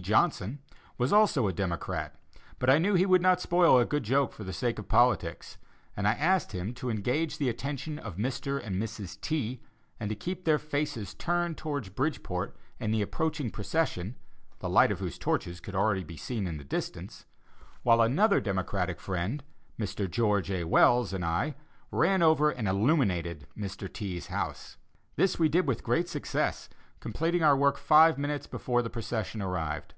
[0.00, 0.60] Johnson,
[0.96, 2.14] was also a Democrat,
[2.60, 5.58] but I knew he would not spoil a good joke for the sake of politics,
[5.96, 8.64] and I asked him to engage the attention of Mr.
[8.64, 9.20] and Mrs.
[9.20, 9.60] T.,
[9.98, 14.14] and to keep their faces turned towards Bridgeport and the approaching procession,
[14.60, 17.26] the light of whose torches could already be seen in the distance,
[17.82, 19.42] while another Democratic friend,
[19.80, 20.08] Mr.
[20.08, 20.62] George A.
[20.62, 21.56] Wells, and I,
[21.90, 24.76] ran over and illuminated Mr T.'s house.
[25.16, 26.68] This we did with great success,
[27.00, 29.94] completing our work five minutes before the procession arrived.